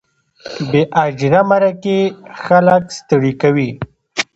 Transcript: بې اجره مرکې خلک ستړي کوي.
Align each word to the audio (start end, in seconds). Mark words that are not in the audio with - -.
بې 0.69 0.81
اجره 1.03 1.41
مرکې 1.49 1.99
خلک 2.43 2.83
ستړي 2.97 3.33
کوي. 3.41 3.69